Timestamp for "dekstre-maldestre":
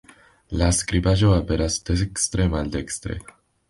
1.93-3.25